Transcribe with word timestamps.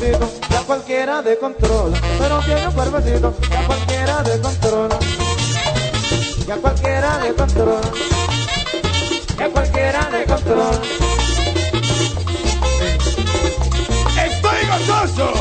ya 0.00 0.60
cualquiera 0.66 1.22
descontrola. 1.22 2.00
Pero 2.18 2.40
tiene 2.40 2.66
un 2.68 2.74
cuerpecito, 2.74 3.34
ya 3.50 3.66
cualquiera 3.66 4.22
descontrola. 4.22 4.98
Ya 6.46 6.56
cualquiera 6.56 7.18
descontrola. 7.18 7.90
Ya 9.38 9.48
cualquiera 9.50 10.08
descontrola. 10.10 10.80
¡Estoy 14.26 14.66
gozoso! 14.66 15.32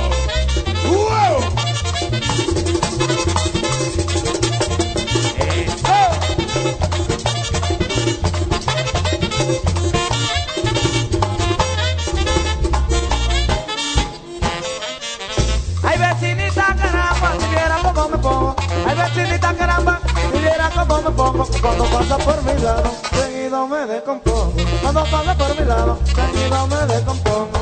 descompongo. 23.90 24.54
Cuando 24.82 25.04
pasa 25.06 25.36
por 25.36 25.60
mi 25.60 25.66
lado, 25.66 26.00
seguido 26.06 26.68
me 26.68 26.94
descompongo. 26.94 27.60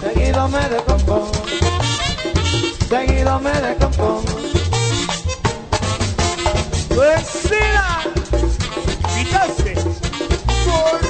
Seguido 0.00 0.48
me 0.48 0.68
descompongo. 0.68 1.32
Seguido 2.88 3.40
me 3.40 3.52
descompongo. 3.52 4.22
¡Vecina! 6.90 8.02
¡Quitaste! 9.14 9.74
¡Por! 10.64 11.00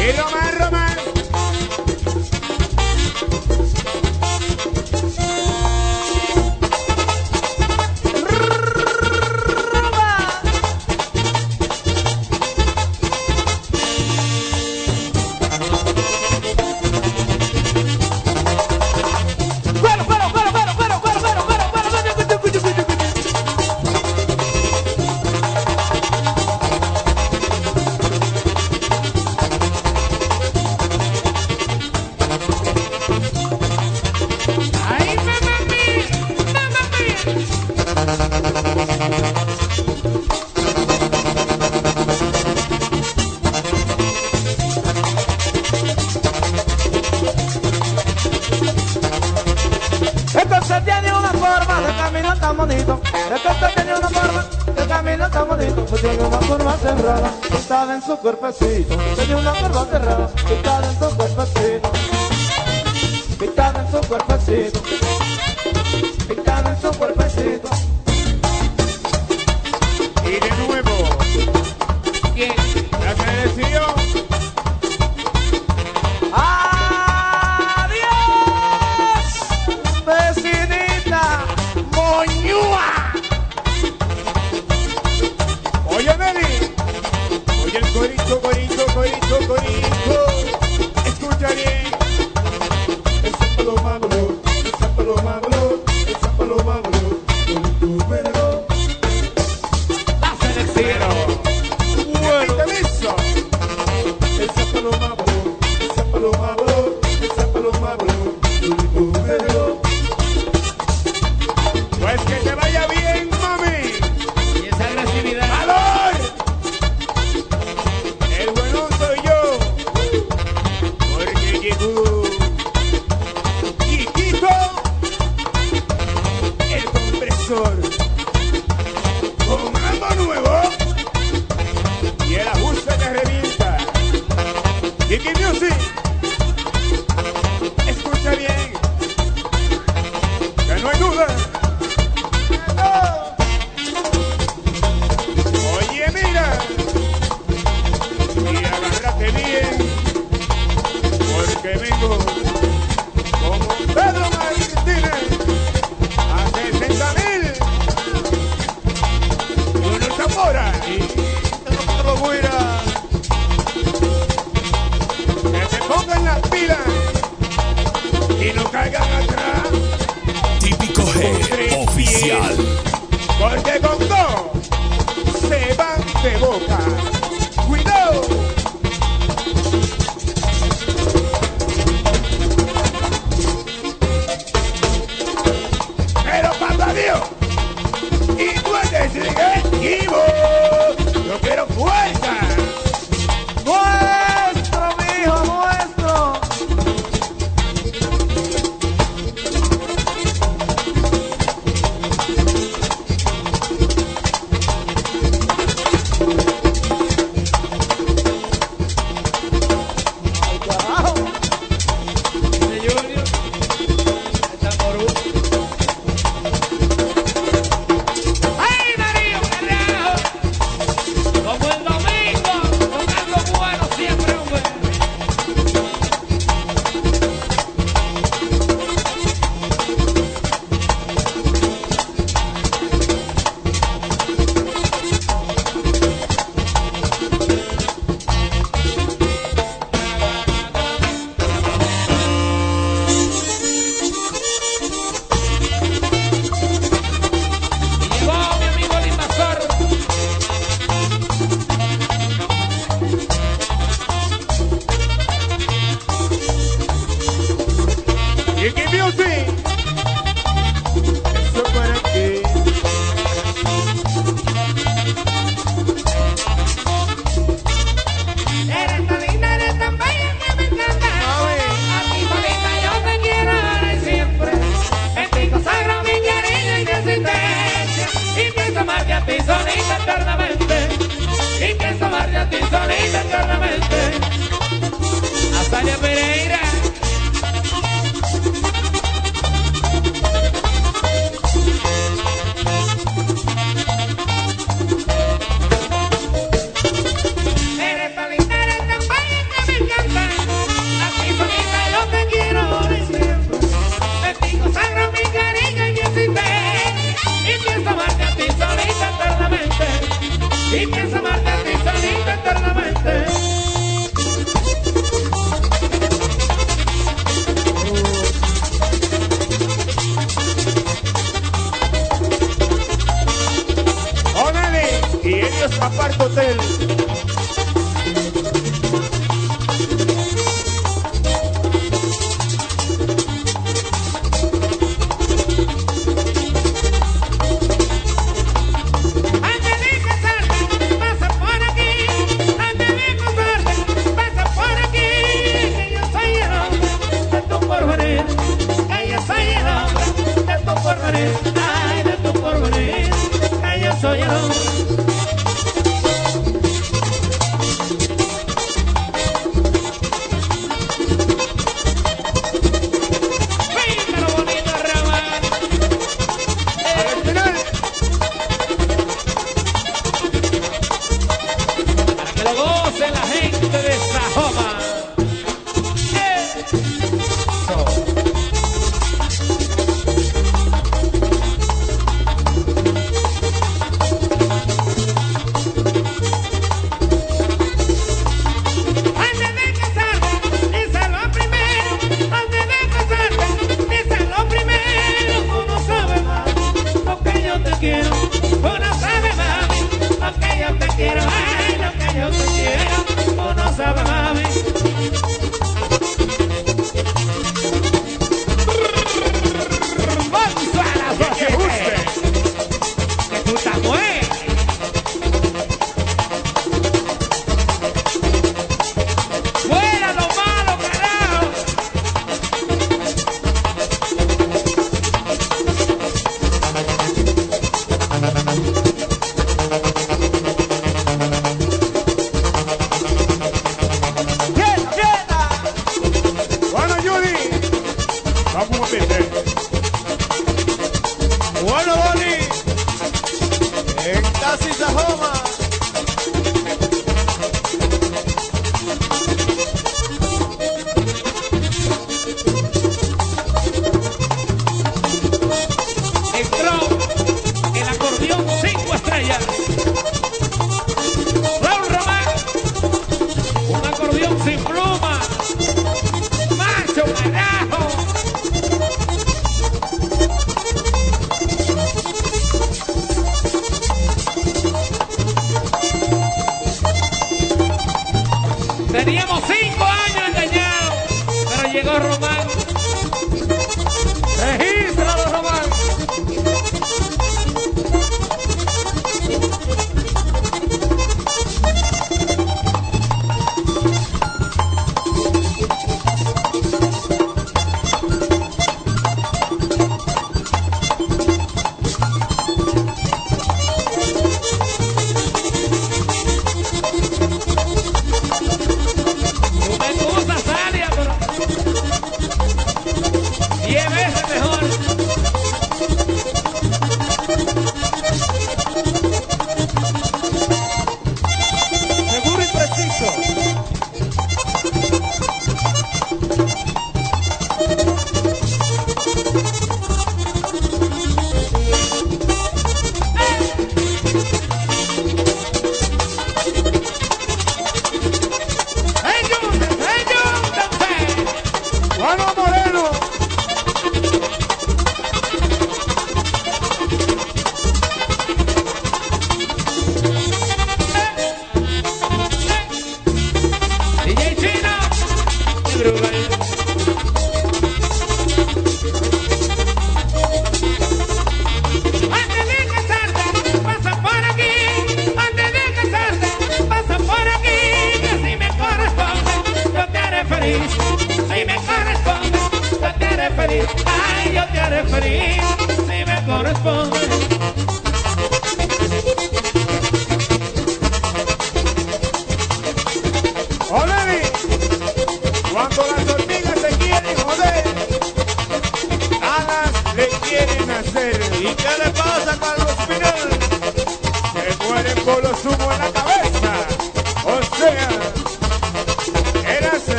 ¡Y 0.00 0.16
no 0.16 0.24
me 0.30 0.39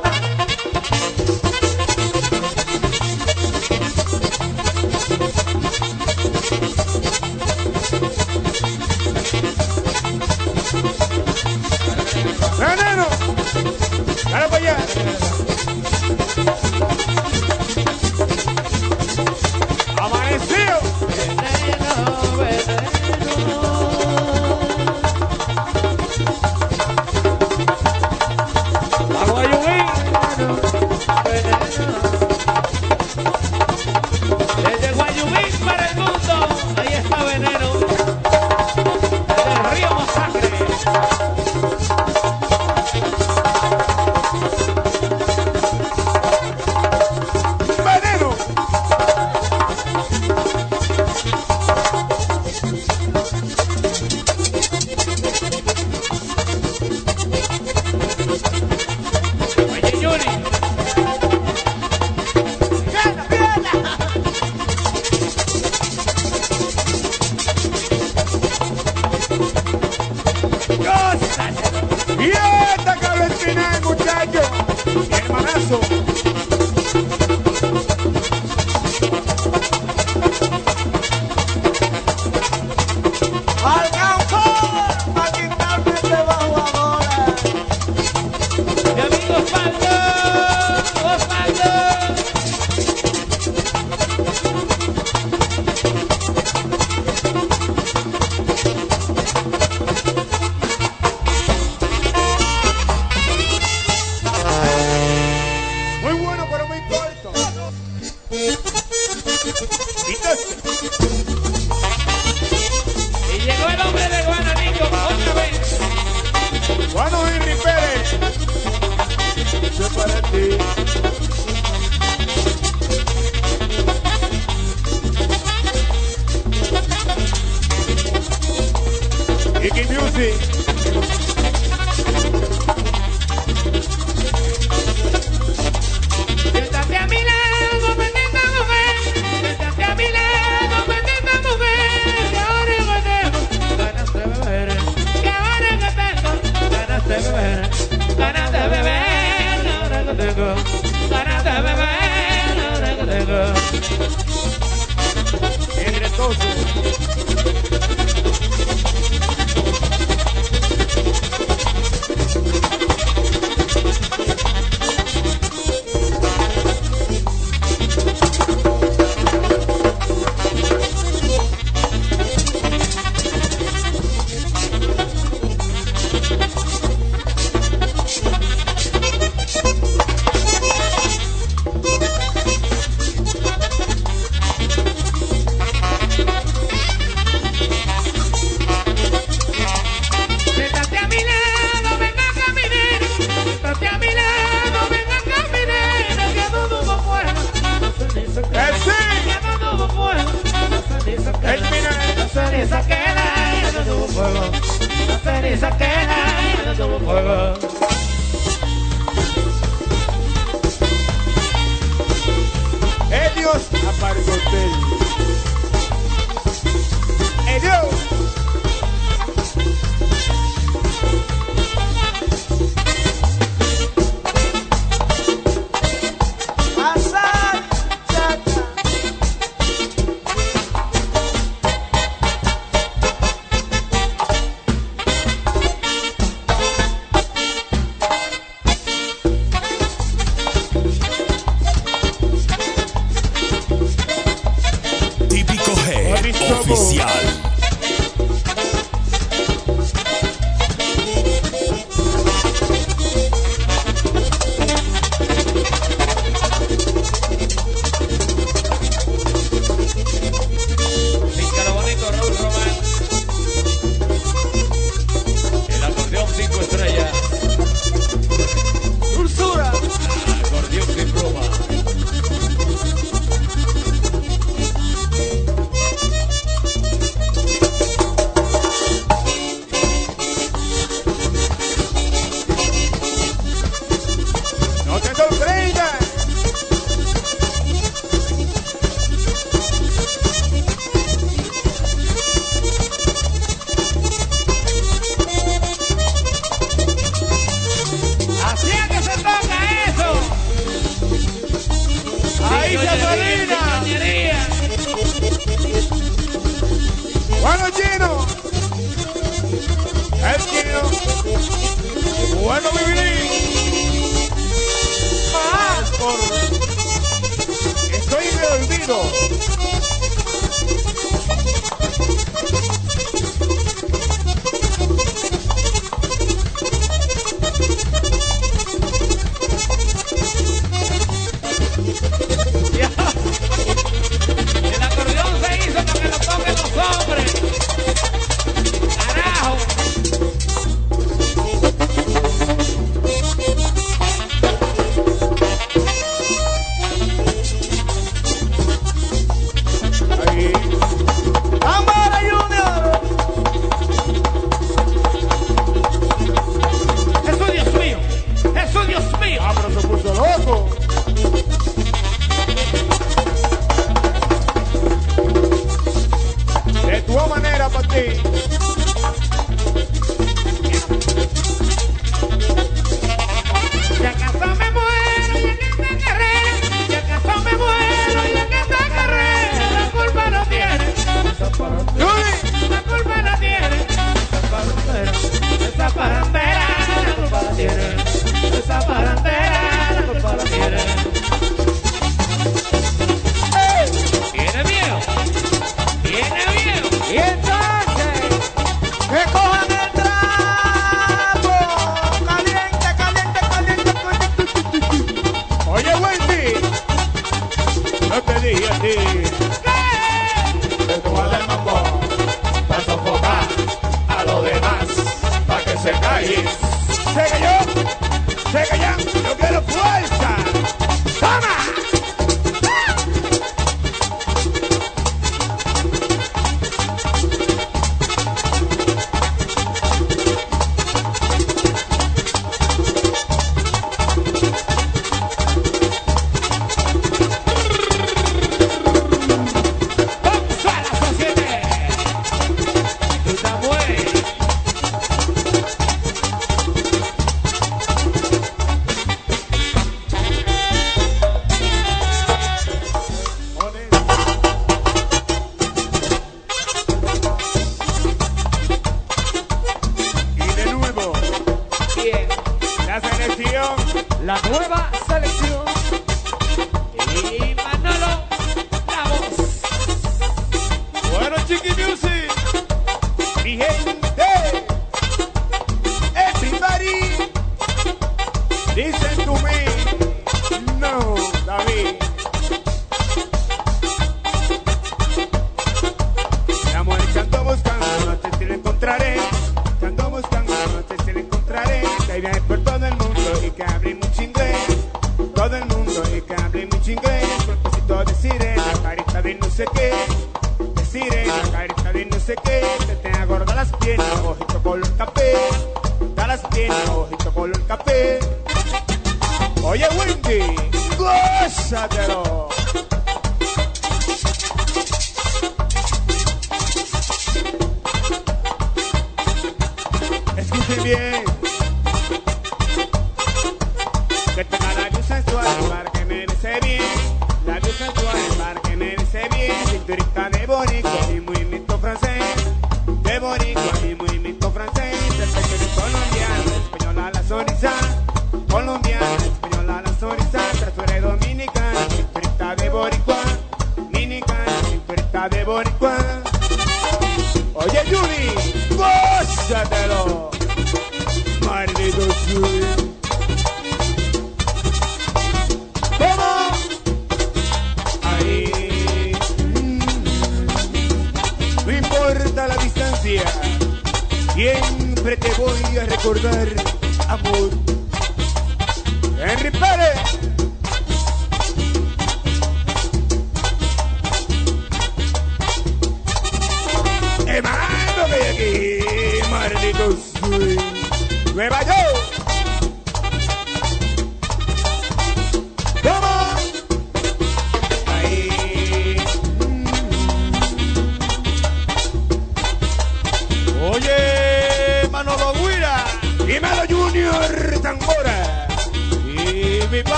Bye. 0.00 0.31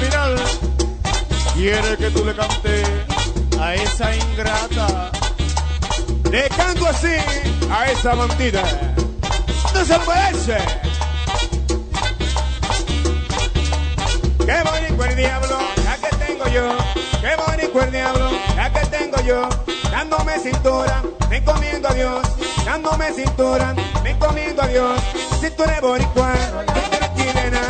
final 0.00 0.34
quiere 1.54 1.96
que 1.98 2.10
tú 2.10 2.24
le 2.24 2.34
cantes 2.34 2.88
a 3.60 3.74
esa 3.74 4.16
ingrata. 4.16 5.10
Le 6.30 6.48
canto 6.48 6.86
así 6.86 7.16
a 7.70 7.90
esa 7.90 8.14
bandida. 8.14 8.62
No 9.74 9.84
se. 9.84 10.56
Qué 14.46 14.56
bonito 14.64 15.04
el 15.04 15.16
diablo, 15.16 15.58
la 15.84 15.96
que 15.96 16.16
tengo 16.16 16.48
yo. 16.48 16.76
Qué 17.20 17.36
bonito 17.36 17.82
el 17.82 17.92
diablo, 17.92 18.30
la 18.56 18.72
que 18.72 18.86
tengo 18.86 19.20
yo. 19.22 19.48
Dándome 19.90 20.38
cintura, 20.38 21.02
me 21.28 21.36
encomiendo 21.38 21.88
a 21.88 21.94
Dios. 21.94 22.26
Dándome 22.64 23.12
cintura, 23.12 23.74
me 24.02 24.10
encomiendo 24.10 24.62
a 24.62 24.66
Dios. 24.66 25.00
Si 25.40 25.50
tú 25.50 25.62
eres 25.64 25.80
boricua, 25.82 26.34
si 26.74 26.90
tú 26.90 26.96
eres 26.96 27.14
chilena 27.16 27.60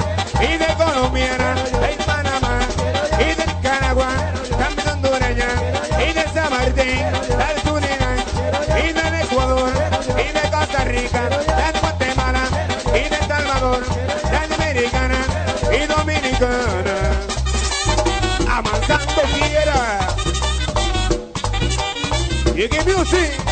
y 0.40 0.56
de 0.58 0.74
colombiana, 0.76 1.54
You 22.60 22.68
give 22.68 22.84
music. 22.84 23.49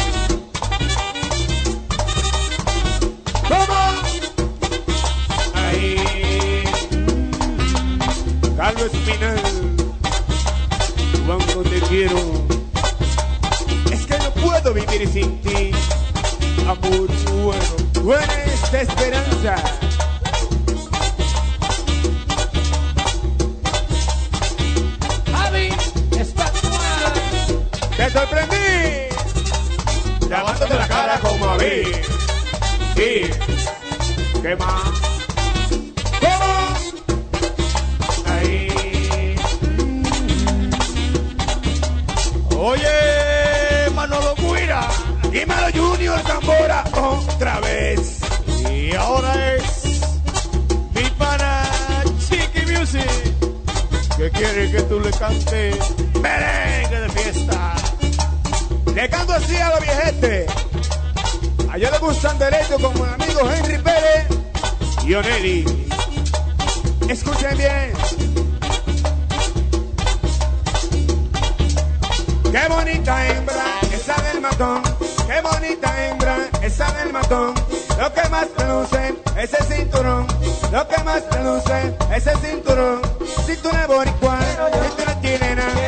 Escuchen 67.08 67.56
bien. 67.56 67.92
Qué 72.52 72.68
bonita 72.68 73.26
hembra, 73.26 73.64
esa 73.92 74.22
del 74.22 74.40
matón. 74.40 74.80
Qué 75.26 75.40
bonita 75.40 76.06
hembra, 76.06 76.48
esa 76.62 76.92
del 76.92 77.12
matón. 77.12 77.54
Lo 77.98 78.12
que 78.12 78.28
más 78.28 78.46
te 78.56 78.64
luce, 78.66 79.14
ese 79.36 79.64
cinturón. 79.64 80.28
Lo 80.70 80.86
que 80.86 81.02
más 81.02 81.28
te 81.28 81.42
luce, 81.42 81.96
ese 82.14 82.36
cinturón. 82.36 83.02
Si 83.44 83.56
tú 83.56 83.70
eres 83.70 83.88
boricua, 83.88 84.38
si 84.40 84.96
tú 84.96 85.02
eres 85.02 85.20
chilena. 85.20 85.87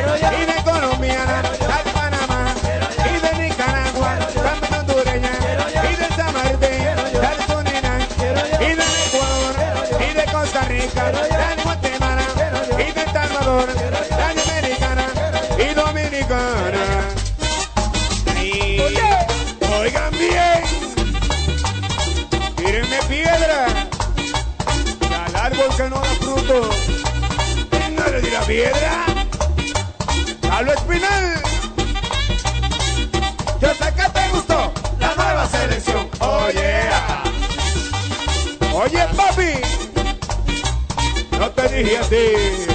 caliente. 41.99 42.67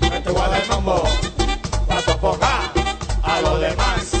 Me 0.00 0.20
te 0.20 0.30
voy 0.30 0.42
a 0.42 0.48
dar 0.48 0.68
mambo 0.68 1.02
para 1.86 2.00
sofocar 2.02 2.72
a 3.22 3.40
los 3.40 3.60
demás, 3.60 4.12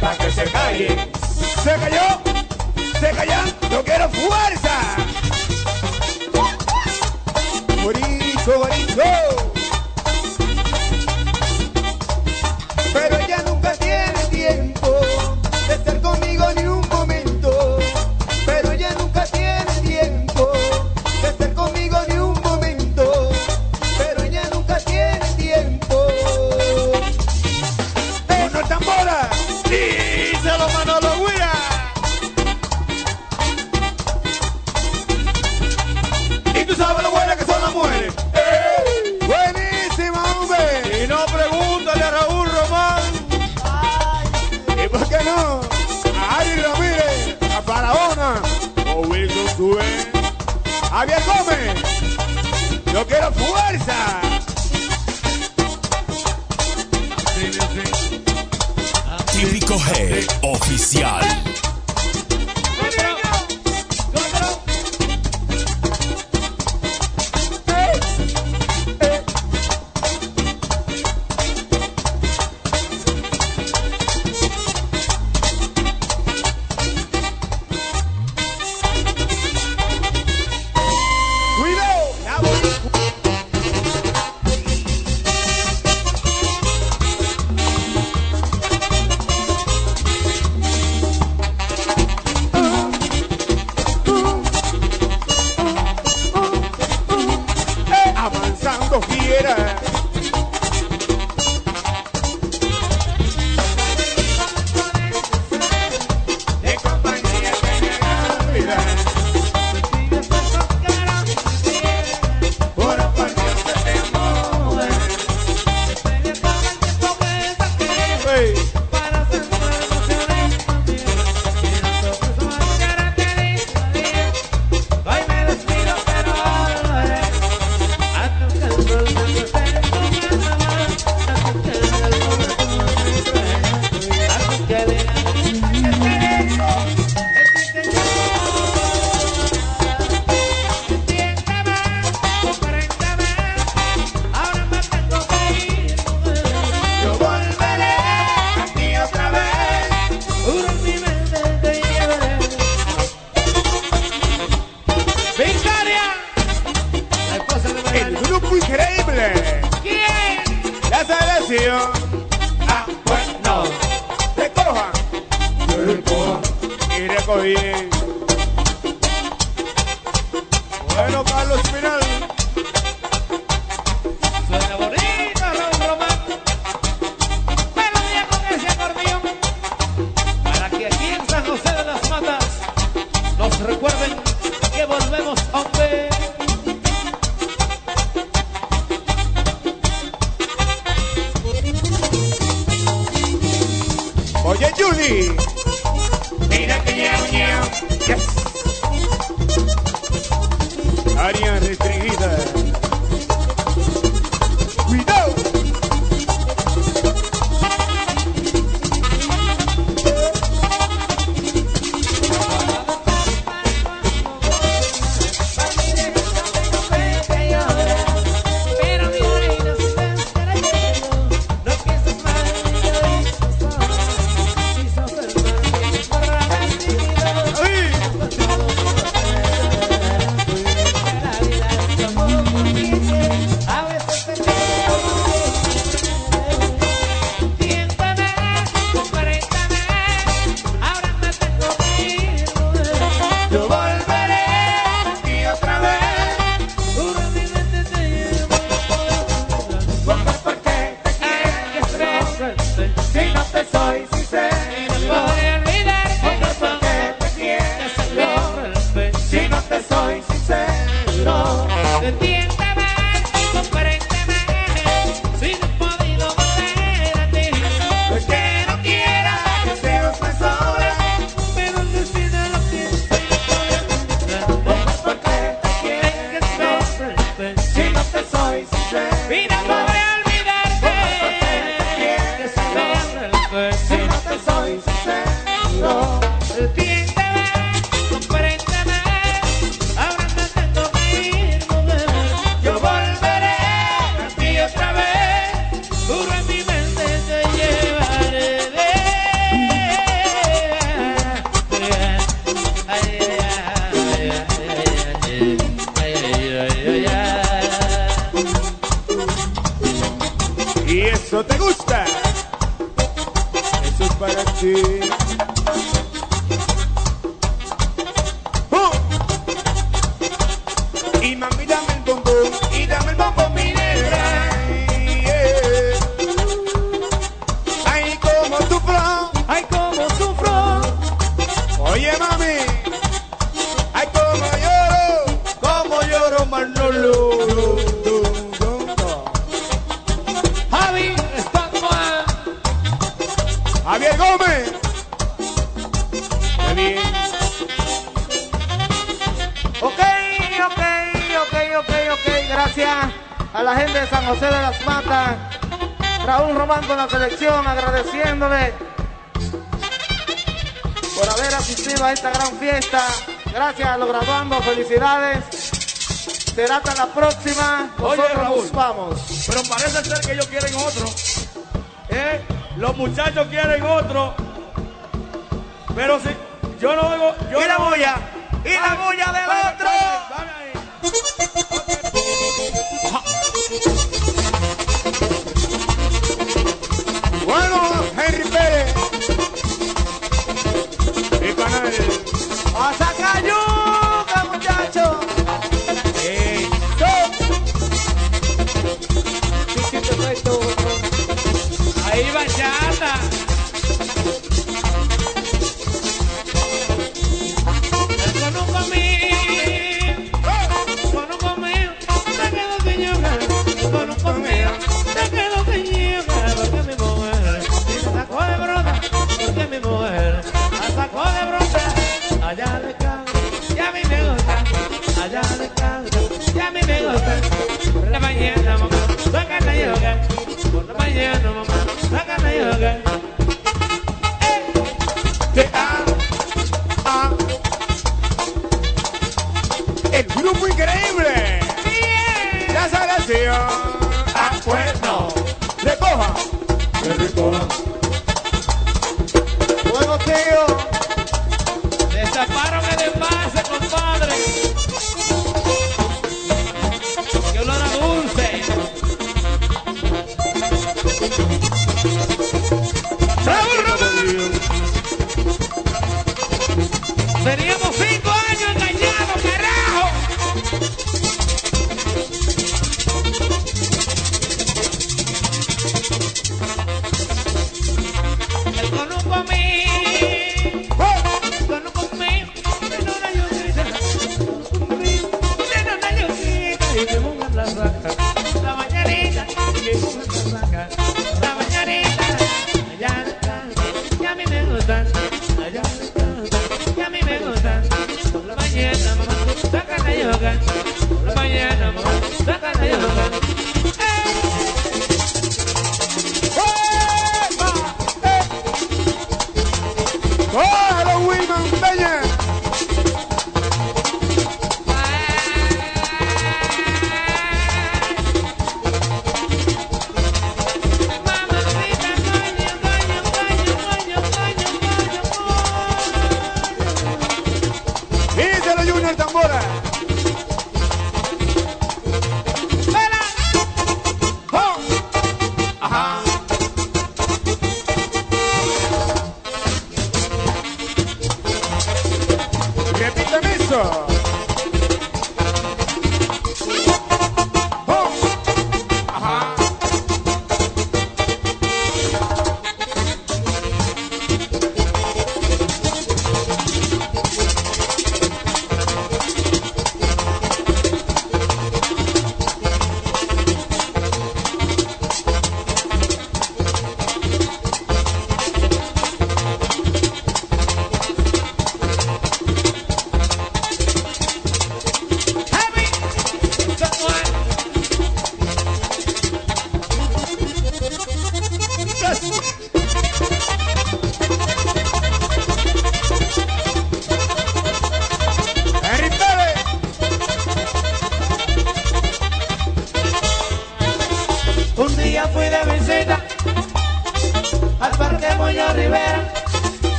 para 0.00 0.16
que 0.16 0.30
se 0.30 0.44
callen. 0.44 1.10
Se 1.62 1.74
cayó, 1.74 2.20
se 3.00 3.10
cayó, 3.10 3.44
yo 3.70 3.84
quiero 3.84 4.08
fuerza. 4.10 4.65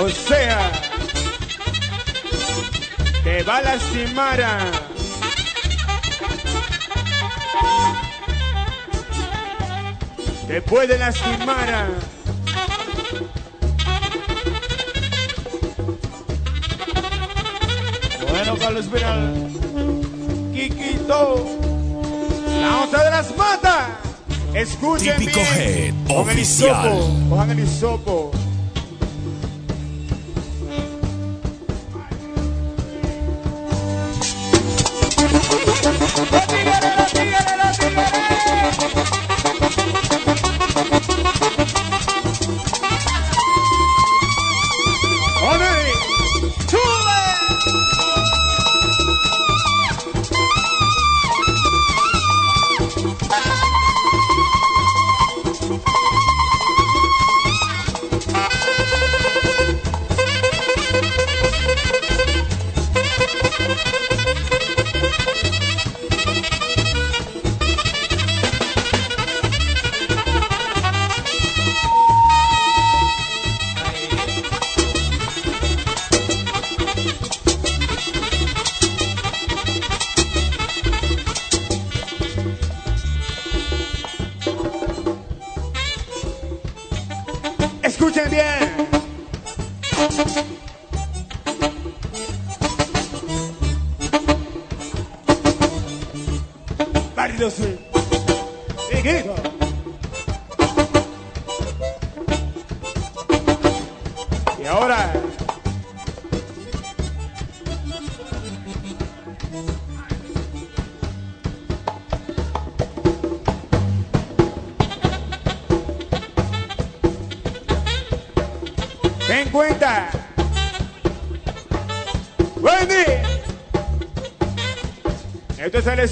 O 0.00 0.08
sea, 0.08 0.70
te 3.24 3.42
va 3.42 3.56
a 3.56 3.62
lastimar. 3.62 4.40
Te 10.46 10.62
puede 10.62 10.96
lastimar. 10.96 11.88
Bueno, 18.30 18.56
Carlos 18.56 18.84
Espinal. 18.86 19.50
Kikito, 20.54 21.46
la 22.60 22.76
onza 22.82 23.04
de 23.04 23.10
las 23.10 23.36
matas. 23.36 23.97
Escuchen 24.54 25.16
Típico 25.18 25.40
bien. 25.40 25.54
Head 25.56 25.94
Cojan 26.06 26.30
el 26.30 26.38
oficial. 26.38 26.86
hisopo, 26.96 27.28
cojan 27.30 27.50
el 27.50 27.60
hisopo. 27.60 28.30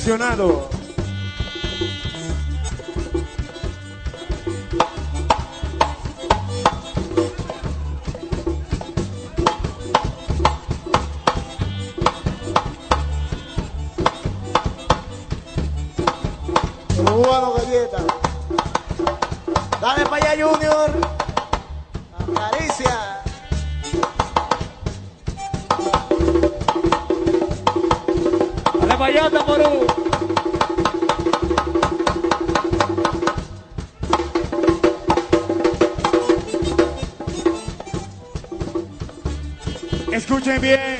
Seleccionado. 0.07 0.69
Cubano 16.97 17.55
galleta. 17.55 17.99
Dale 19.81 20.07
para 20.07 20.17
allá, 20.17 20.47
Junior. 20.47 20.91
Acaricia. 22.17 23.26
Mayata, 29.07 29.41
Morú. 29.45 29.87
Escuchen 40.11 40.61
bien. 40.61 40.96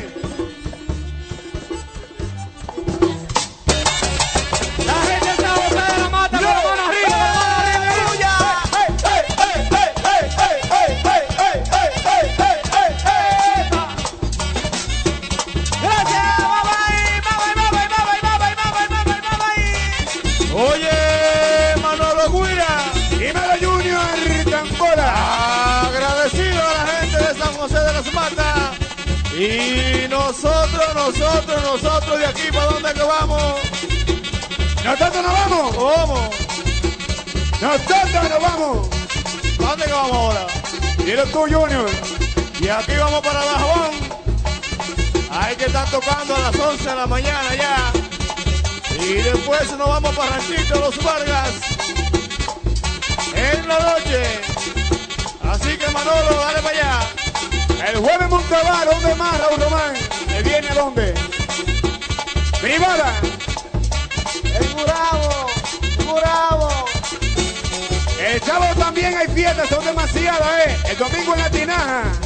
Vamos 43.17 43.33
para 43.33 43.45
Dajabón. 43.45 43.91
Hay 45.31 45.57
que 45.57 45.65
estar 45.67 45.91
tocando 45.91 46.35
a 46.35 46.39
las 46.39 46.59
11 46.59 46.89
de 46.89 46.95
la 46.97 47.07
mañana 47.07 47.55
ya. 47.55 47.93
Y 48.99 49.15
después 49.15 49.71
nos 49.77 49.89
vamos 49.89 50.15
para 50.15 50.31
Ranchito 50.33 50.81
Los 50.81 51.03
Vargas. 51.03 51.51
En 53.35 53.69
la 53.69 53.79
noche. 53.79 54.41
Así 55.43 55.77
que 55.79 55.89
Manolo, 55.91 56.35
dale 56.41 56.63
para 56.63 56.79
allá. 56.79 57.89
El 57.89 57.97
jueves 57.99 58.29
Montabar, 58.29 58.87
¿dónde 58.87 59.15
más, 59.15 59.41
Raúl 59.41 59.61
Román? 59.61 59.95
¿Le 60.29 60.43
viene 60.43 60.69
dónde? 60.75 61.15
Privada. 62.61 63.15
El 64.45 64.69
Gurabo, 64.75 65.47
el 65.83 66.05
Gurabo. 66.05 66.69
El 68.21 68.43
sábado 68.43 68.75
también 68.79 69.17
hay 69.17 69.29
fiestas, 69.29 69.69
son 69.69 69.85
demasiadas, 69.85 70.67
¿eh? 70.67 70.77
El 70.91 70.99
domingo 70.99 71.35
en 71.35 71.41
la 71.41 71.51
tinaja. 71.51 72.26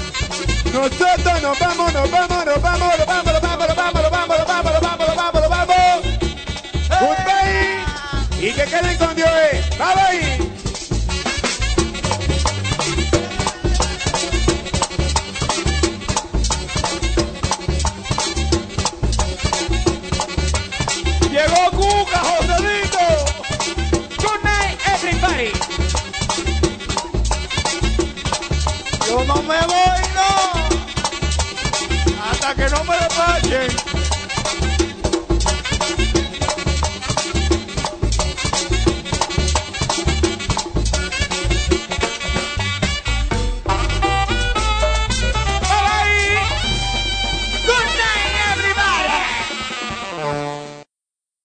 Nosotros 0.72 1.42
nos 1.42 1.59
vamos, 1.59 1.92
nos 1.92 2.10
vamos, 2.10 2.47
nos 2.47 2.62
vamos, 2.62 2.98
nos 2.98 3.06
vamos, 3.06 3.32
nos 3.32 3.40
vamos, 3.40 3.66
nos 3.68 3.76
vamos, 3.76 4.02
nos 4.02 4.10
vamos, 4.10 4.36
nos 4.38 4.47
vamos, 4.47 4.72
nos 4.72 4.80
vamos, 4.80 5.06
nos 5.06 5.16
vamos, 5.16 5.40
nos 5.40 5.51
vamos. 5.51 5.76
Goodbye. 7.01 8.48
Y 8.48 8.52
que 8.52 8.64
queden 8.64 8.97
con 8.98 9.14
Dios, 9.16 9.28
¿eh? 9.28 9.62
Bye 9.78 9.94
bye. 9.94 10.30